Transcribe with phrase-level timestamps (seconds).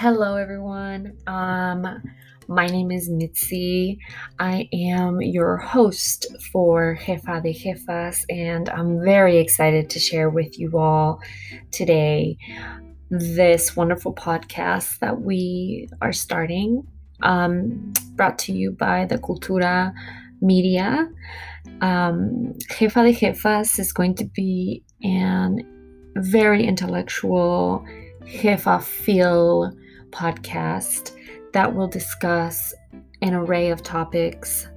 [0.00, 1.16] Hello, everyone.
[1.26, 1.84] Um,
[2.46, 3.98] my name is Mitzi.
[4.38, 10.56] I am your host for Jefa de Jefas, and I'm very excited to share with
[10.56, 11.20] you all
[11.72, 12.38] today
[13.10, 16.86] this wonderful podcast that we are starting,
[17.24, 19.92] um, brought to you by the Cultura
[20.40, 21.08] Media.
[21.80, 25.58] Um, Jefa de Jefas is going to be an
[26.14, 27.84] very intellectual,
[28.22, 29.72] jefa feel
[30.10, 31.16] podcast
[31.52, 32.74] that will discuss
[33.22, 34.68] an array of topics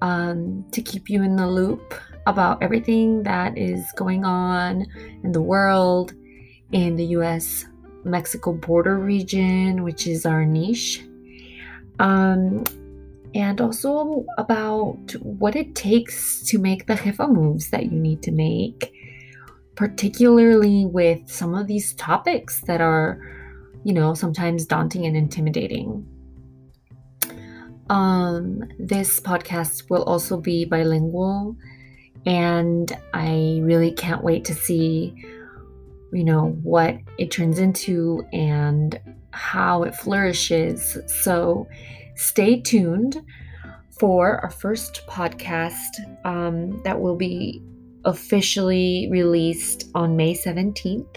[0.00, 1.94] um, to keep you in the loop
[2.26, 4.86] about everything that is going on
[5.22, 6.12] in the world,
[6.72, 7.64] in the US
[8.04, 11.04] Mexico border region, which is our niche,
[11.98, 12.64] um,
[13.34, 18.30] and also about what it takes to make the jefa moves that you need to
[18.30, 18.92] make,
[19.74, 23.20] particularly with some of these topics that are
[23.88, 26.06] you know, sometimes daunting and intimidating.
[27.88, 31.56] Um, this podcast will also be bilingual,
[32.26, 35.14] and I really can't wait to see,
[36.12, 39.00] you know, what it turns into and
[39.30, 40.98] how it flourishes.
[41.06, 41.66] So
[42.14, 43.22] stay tuned
[43.98, 47.62] for our first podcast um, that will be
[48.04, 51.16] officially released on May 17th.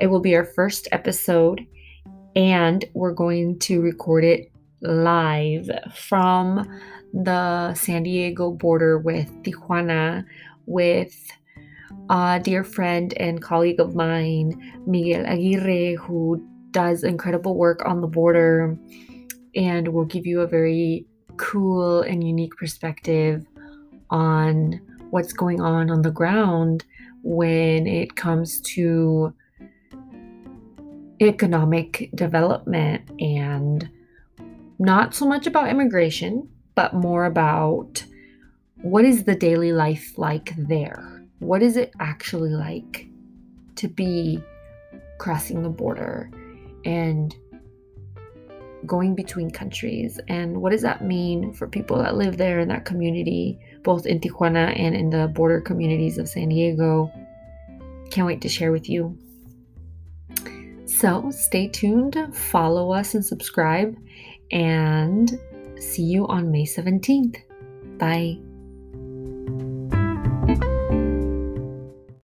[0.00, 1.64] It will be our first episode
[2.34, 6.66] and we're going to record it live from
[7.12, 10.24] the San Diego border with Tijuana
[10.66, 11.14] with
[12.08, 18.06] a dear friend and colleague of mine, Miguel Aguirre, who does incredible work on the
[18.06, 18.76] border
[19.54, 23.44] and will give you a very cool and unique perspective
[24.10, 24.80] on
[25.10, 26.84] what's going on on the ground
[27.22, 29.32] when it comes to
[31.28, 33.88] economic development and
[34.78, 38.04] not so much about immigration, but more about
[38.82, 41.24] what is the daily life like there?
[41.38, 43.06] What is it actually like
[43.76, 44.42] to be
[45.18, 46.30] crossing the border
[46.84, 47.34] and
[48.84, 50.18] going between countries?
[50.28, 54.18] And what does that mean for people that live there in that community, both in
[54.18, 57.12] Tijuana and in the border communities of San Diego?
[58.10, 59.16] Can't wait to share with you.
[60.98, 63.96] So stay tuned, follow us, and subscribe,
[64.50, 65.38] and
[65.80, 67.38] see you on May 17th.
[67.98, 68.38] Bye.